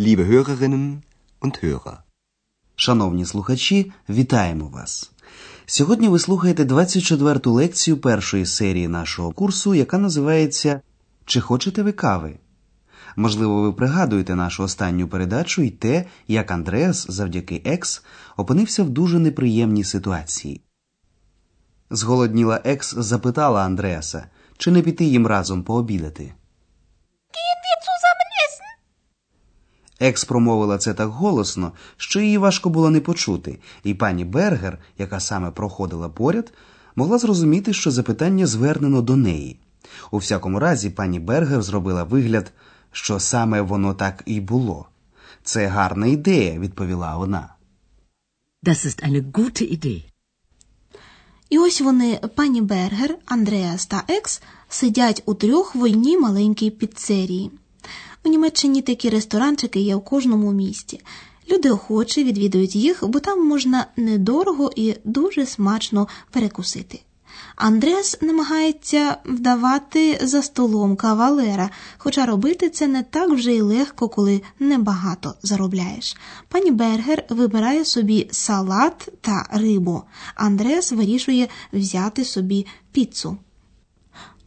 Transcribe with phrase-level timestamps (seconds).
[0.00, 1.02] Liebe Hörerinnen
[1.40, 1.96] und Hörer.
[2.76, 5.10] Шановні слухачі, вітаємо вас!
[5.66, 10.80] Сьогодні ви слухаєте 24-ту лекцію першої серії нашого курсу, яка називається
[11.24, 12.38] Чи хочете ви кави?
[13.16, 18.02] Можливо, ви пригадуєте нашу останню передачу і те, як Андреас завдяки Екс
[18.36, 20.60] опинився в дуже неприємній ситуації.
[21.90, 24.26] Зголодніла Екс запитала Андреаса,
[24.58, 26.34] чи не піти їм разом пообідати.
[30.00, 35.20] Екс промовила це так голосно, що її важко було не почути, і пані Бергер, яка
[35.20, 36.52] саме проходила поряд,
[36.96, 39.60] могла зрозуміти, що запитання звернено до неї.
[40.10, 42.52] У всякому разі, пані Бергер зробила вигляд,
[42.92, 44.88] що саме воно так і було.
[45.42, 47.54] Це гарна ідея, відповіла вона.
[48.62, 50.04] Das ist eine gute Idee.
[51.50, 57.50] І ось вони, пані Бергер, Андреас та Екс, сидять у трьох в маленькій піцерії.
[58.24, 61.00] У Німеччині такі ресторанчики є у кожному місті.
[61.50, 67.00] Люди охоче відвідують їх, бо там можна недорого і дуже смачно перекусити.
[67.56, 74.42] Андреас намагається вдавати за столом кавалера, хоча робити це не так вже й легко, коли
[74.60, 76.16] небагато заробляєш.
[76.48, 80.02] Пані Бергер вибирає собі салат та рибу.
[80.34, 83.36] Андреас вирішує взяти собі піцу.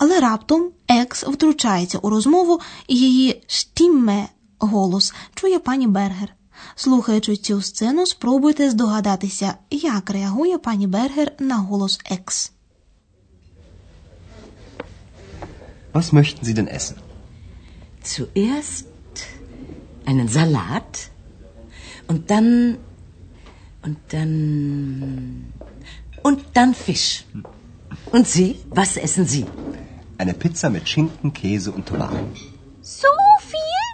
[0.00, 6.34] Але раптом екс втручається у розмову і її штімме голос чує пані Бергер.
[6.74, 12.52] Слухаючи цю сцену, спробуйте здогадатися, як реагує пані Бергер на голос екс.
[15.92, 16.96] Was möchten Sie denn essen?
[18.12, 18.86] Zuerst
[20.10, 20.92] einen Salat
[22.10, 22.48] und dann
[23.86, 24.32] und dann
[26.22, 27.24] und dann Fisch.
[28.14, 29.44] Und Sie, was essen Sie?
[30.20, 32.26] Eine Pizza mit Schinken, Käse und Tomaten.
[33.00, 33.12] So
[33.50, 33.84] viel?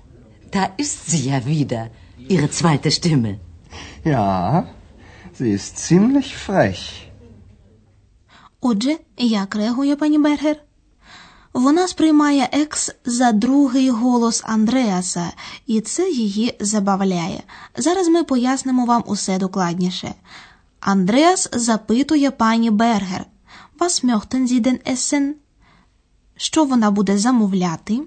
[0.56, 1.82] Da ist sie ja wieder,
[2.34, 3.32] Ihre zweite Stimme.
[4.04, 4.66] Ja,
[5.38, 6.82] sie ist ziemlich frech.
[8.60, 10.56] Отже, як реагує пані Бергер?
[11.52, 15.32] Вона сприймає екс за другий голос Андреаса,
[15.66, 17.42] і це її забавляє.
[17.76, 20.14] Зараз ми пояснимо вам усе докладніше.
[20.80, 23.26] Андреас запитує пані Бергер.
[23.78, 25.34] Was möchten Sie denn essen?
[26.36, 28.02] Що вона буде замовляти?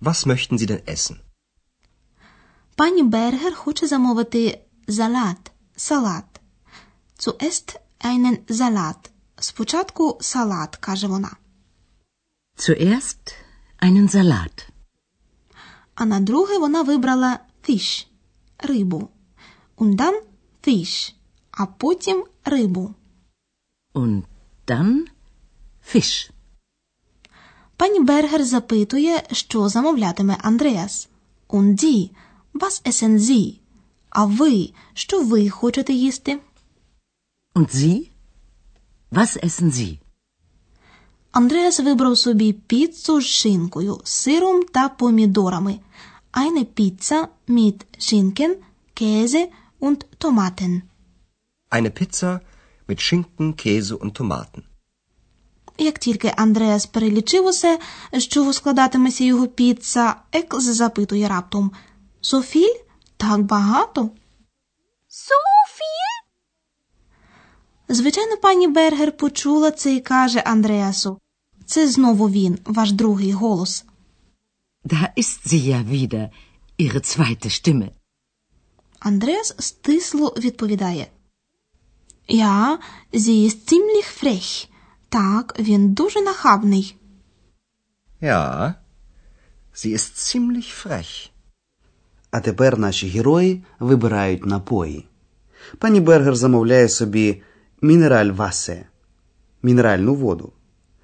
[0.00, 1.16] Was möchten Sie denn essen?
[2.76, 6.40] Пані Бергер хоче замовити салат, салат.
[7.18, 9.10] Zuerst einen Salat.
[9.38, 11.36] Спочатку салат, каже вона.
[12.56, 13.34] Zuerst
[13.82, 14.68] einen Salat.
[15.94, 18.06] А на друге вона вибрала fish–
[18.58, 19.08] рибу.
[19.76, 20.14] Und dann
[20.62, 21.14] fish,
[21.50, 22.94] а потім рибу.
[23.94, 24.22] Und
[24.66, 25.06] dann
[25.92, 26.30] Fisch.
[27.77, 31.09] Пані Бергер запитує, що замовлятиме Андреас.
[31.49, 32.09] Und Sie,
[32.53, 33.59] was essen Sie?
[34.09, 36.39] А ви, що ви хочете їсти?
[37.55, 38.09] Und Sie?
[39.11, 39.97] Was essen Sie?
[41.31, 45.79] Андреас вибрав собі піцу з шинкою, сиром та помідорами.
[46.33, 48.55] Eine Pizza mit Schinken,
[48.95, 49.47] Käse
[49.81, 50.81] und Tomaten.
[51.69, 52.39] Eine Pizza
[52.87, 54.63] mit Schinken, Käse und Tomaten.
[55.78, 57.78] Як тільки Андреас перелічив усе,
[58.12, 61.70] з чого складатиметься його піца, Екс запитує раптом
[62.20, 62.76] Софіль?
[63.16, 64.10] Так багато?
[65.08, 66.16] Софіль?
[67.88, 71.18] Звичайно, пані Бергер почула це і каже Андреасу.
[71.66, 73.84] Це знову він, ваш другий голос.
[74.84, 76.30] Da ist sie ja wieder,
[76.78, 77.90] Ihre zweite Stimme.
[78.98, 81.06] Андреас стисло відповідає.
[82.28, 82.78] Я,
[83.12, 84.68] sie ist ziemlich frech.
[85.08, 86.96] Так, він дуже нахабний.
[88.20, 88.74] Ja,
[89.74, 91.30] sie ist ziemlich frech.
[92.30, 95.08] А тепер наші герої вибирають напої.
[95.78, 97.42] Пані Бергер замовляє собі
[97.82, 98.86] мінераль васе
[99.62, 100.52] мінеральну воду.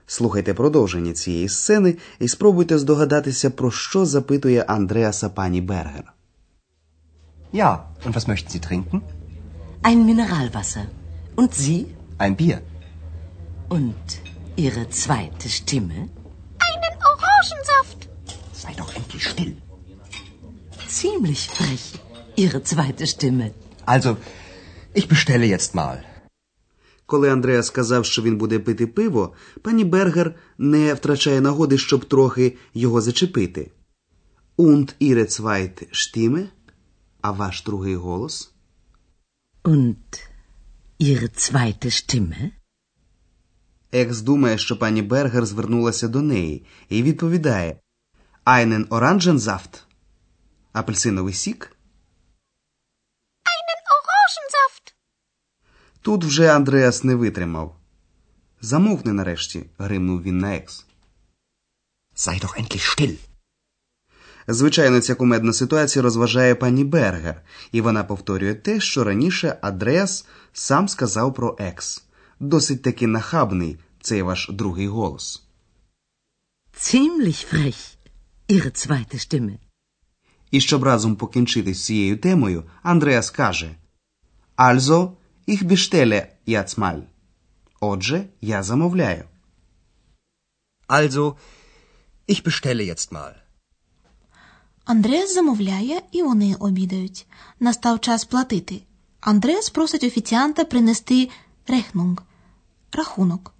[0.07, 6.13] Слухайте продовження цієї сцени і спробуйте здогадатися, про що запитує Андреаса пані Бергер.
[7.53, 9.01] Ja, und was möchten Sie trinken?
[9.83, 10.85] Ein Mineralwasser.
[11.37, 11.87] Und Sie?
[12.19, 12.59] Ein Bier.
[13.79, 14.07] Und
[14.67, 15.99] Ihre zweite Stimme?
[16.69, 18.01] Einen Orangensaft.
[18.63, 19.55] Sei doch endlich still.
[21.01, 21.85] Ziemlich frech,
[22.45, 23.47] Ihre zweite Stimme.
[23.95, 24.11] Also,
[24.99, 25.97] ich bestelle jetzt mal.
[27.07, 32.57] Коли Андреа сказав, що він буде пити пиво, пані Бергер не втрачає нагоди, щоб трохи
[32.75, 33.71] його зачепити.
[34.59, 36.49] Und ihre zweite Stimme?
[37.21, 38.53] А ваш другий голос?
[39.65, 40.05] Und
[40.99, 42.51] Ihre zweite Stimme?
[43.93, 47.77] Екс думає, що пані Бергер звернулася до неї і відповідає
[48.45, 49.83] Einen Orangensaft?
[50.73, 51.77] Апельсиновий сік?
[53.45, 54.95] Einen Orangensaft.
[56.01, 57.77] Тут вже Андреас не витримав.
[58.61, 60.87] Замовкни нарешті, гримнув він на екс.
[62.17, 63.19] Sei doch endlich still.
[64.49, 67.43] Звичайно, ця кумедна ситуація розважає пані Бергер,
[67.73, 72.05] і вона повторює те, що раніше Андреас сам сказав про екс.
[72.43, 75.43] Досить таки нахабний цей ваш другий голос.
[76.75, 77.97] Ziemlich frech.
[78.49, 79.59] Ihre zweite Stimme.
[80.51, 83.77] І щоб разом покінчити з цією темою, Андреас каже:
[84.57, 85.13] Also,
[85.49, 87.03] ich bestelle jetzt mal.
[87.81, 89.25] Отже, я замовляю.
[90.89, 91.37] Also,
[92.29, 93.33] ich bestelle jetzt mal.
[94.85, 97.27] Андреас замовляє, і вони обідають.
[97.61, 98.83] Настав час платити.
[99.21, 101.31] Андреас просить офіціанта принести
[101.67, 102.23] рехнунг
[102.97, 103.53] рахунок.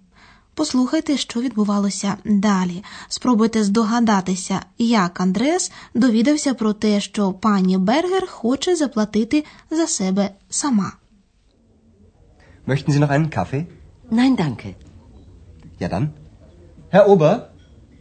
[0.55, 2.83] Послухайте, що відбувалося далі.
[3.07, 10.93] Спробуйте здогадатися, як Андреас довідався про те, що пані Бергер хоче заплатити за себе сама.
[12.67, 13.65] Möchten Sie noch einen Kaffee?
[14.11, 14.67] Nein, danke.
[15.79, 16.05] Ja dann.
[16.93, 17.33] Herr Ober,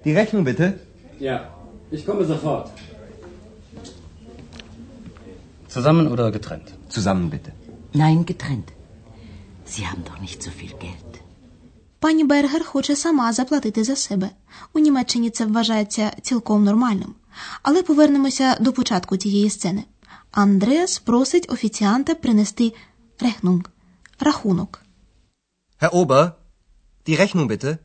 [0.04, 0.66] die Rechnung bitte.
[1.28, 1.36] Ja,
[1.90, 2.66] ich komme sofort.
[5.74, 6.68] Zusammen oder getrennt?
[6.96, 7.50] Zusammen bitte.
[8.02, 8.68] Nein, getrennt.
[9.74, 11.12] Sie haben doch nicht so viel Geld.
[11.98, 14.30] Пані Бергер хоче сама заплатити за себе.
[14.72, 17.14] У Німеччині це вважається цілком нормальним.
[17.62, 19.84] Але повернемося до початку цієї сцени.
[20.30, 22.72] Андреас просить офіціанта принести
[23.20, 23.62] рехнунг
[24.20, 24.82] рахунок.
[25.80, 26.30] Herr Ober,
[27.06, 27.78] die Rechnung bitte.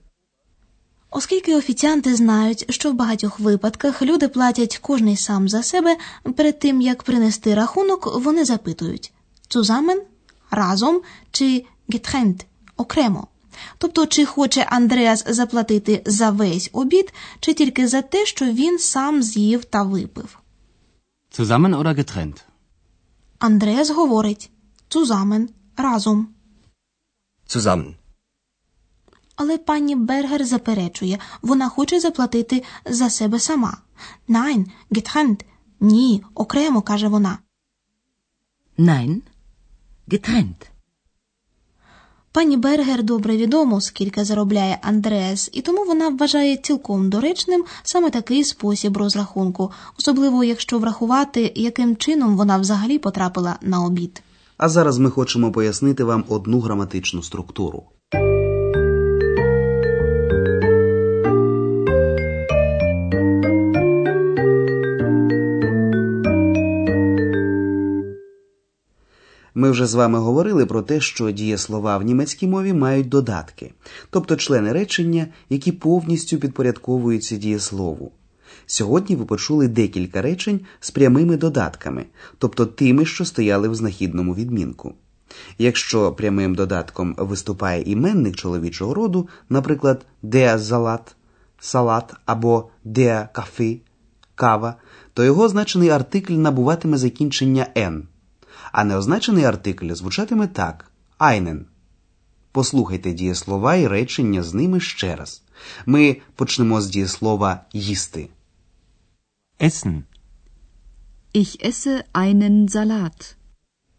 [1.10, 5.98] Оскільки офіціанти знають, що в багатьох випадках люди платять кожний сам за себе,
[6.36, 9.14] перед тим як принести рахунок, вони запитують
[9.50, 10.00] «Zusammen?»–
[10.52, 11.02] разом
[11.32, 12.46] чи getrennt–
[12.78, 13.28] окремо.
[13.78, 19.24] Тобто, чи хоче Андреас заплатити за весь обід, чи тільки за те, що він сам
[19.24, 20.40] з'їв та випив.
[21.40, 22.44] Zusammen oder getrennt?
[23.40, 24.50] Андреас говорить
[24.90, 25.48] «Zusammen»–
[25.78, 26.28] разом.
[27.50, 27.96] Zusammen.
[29.36, 33.78] Але пані Бергер заперечує, вона хоче заплатити за себе сама.
[34.30, 35.44] Nein, getrennt.
[35.80, 37.38] Ні, окремо, каже вона.
[38.78, 39.22] Nein,
[40.08, 40.70] getrennt.
[42.32, 48.44] Пані Бергер добре відомо, скільки заробляє Андреас, і тому вона вважає цілком доречним саме такий
[48.44, 54.24] спосіб розрахунку, особливо якщо врахувати, яким чином вона взагалі потрапила на обід.
[54.58, 57.84] А зараз ми хочемо пояснити вам одну граматичну структуру.
[69.58, 73.74] Ми вже з вами говорили про те, що дієслова в німецькій мові мають додатки,
[74.10, 78.12] тобто члени речення, які повністю підпорядковуються дієслову.
[78.66, 82.06] Сьогодні ви почули декілька речень з прямими додатками,
[82.38, 84.94] тобто тими, що стояли в знахідному відмінку.
[85.58, 91.16] Якщо прямим додатком виступає іменник чоловічого роду, наприклад, der Salat,
[91.60, 93.80] салат або der Kaffee,
[94.36, 94.76] кава,
[95.14, 98.02] то його означений артикль набуватиме закінчення «n»,
[98.78, 101.66] а неозначений артикль звучатиме так einen.
[102.52, 105.44] Послухайте дієслова і речення з ними ще раз.
[105.86, 108.30] Ми почнемо з дієслова їсти.
[109.60, 110.02] Essen.
[111.36, 113.36] Ich esse einen Salat.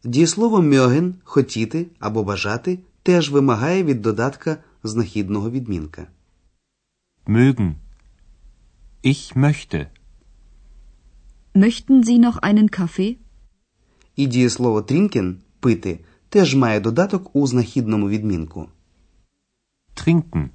[0.04, 6.06] Дієслово mögen хотіти або бажати теж вимагає від додатка знахідного відмінка.
[7.26, 7.75] Mögen.
[9.04, 9.87] Ich möchte.
[11.54, 13.16] Möchten Sie noch einen Kaffee?
[14.18, 18.68] І дієслово trinken пити теж має додаток у знахідному відмінку.
[19.94, 20.48] Trinken.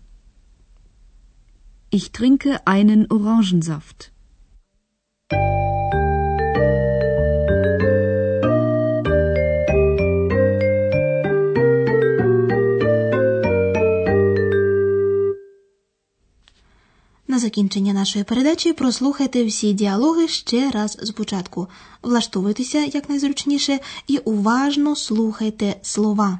[1.91, 4.00] Ich trinke einen Orangensaft.
[17.34, 21.68] На закінчення нашої передачі прослухайте всі діалоги ще раз спочатку.
[22.04, 26.40] Влаштовуйтеся якнайзручніше і уважно слухайте слова.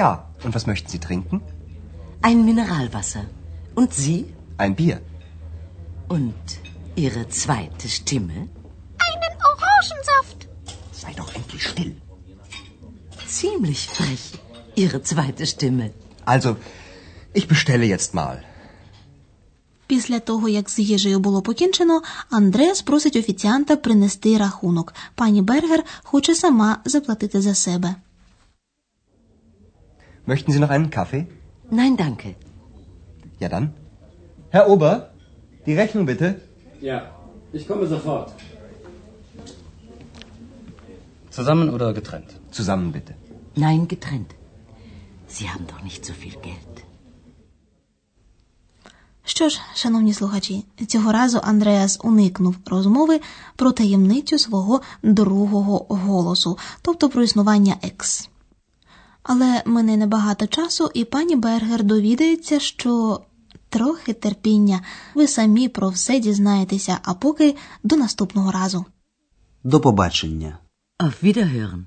[0.00, 0.10] Ja,
[0.44, 1.36] und was möchten Sie trinken?
[2.22, 3.24] Ein Mineralwasser.
[3.74, 4.18] Und Sie?
[4.64, 5.00] Ein Bier.
[6.08, 6.44] Und
[6.94, 8.38] Ihre zweite Stimme?
[9.08, 10.38] Einen Orangensaft.
[11.02, 11.94] Sei doch endlich still.
[13.40, 14.24] Ziemlich frech,
[14.74, 15.86] Ihre zweite Stimme.
[16.24, 16.56] Also,
[17.32, 18.36] ich bestelle jetzt mal.
[19.86, 24.94] Після того, як з їжею було покінчено, Андреас просить офіціанта принести рахунок.
[25.14, 27.94] Пані Бергер хоче сама заплатити за себе.
[30.26, 31.26] Möchten Sie noch einen Kaffee?
[31.70, 32.34] Nein, danke.
[33.40, 33.74] Ja dann.
[34.50, 34.92] Herr Ober,
[35.66, 36.40] die Rechnung bitte.
[36.80, 36.98] Ja,
[37.52, 38.32] ich komme sofort.
[41.30, 42.30] Zusammen oder getrennt?
[42.50, 43.14] Zusammen bitte.
[43.54, 44.30] Nein, getrennt.
[45.26, 46.84] Sie haben doch nicht so viel Geld.
[49.24, 53.20] Що ж, шановні слухачі, цього разу Андреас уникнув розмови
[53.56, 58.28] про таємницю свого другого голосу, тобто про існування екс.
[59.29, 63.21] Але мене небагато часу, і пані Бергер довідається, що
[63.69, 64.81] трохи терпіння,
[65.15, 68.85] ви самі про все дізнаєтеся, а поки до наступного разу.
[69.63, 70.57] До побачення.
[70.99, 71.83] Auf Wiederhören.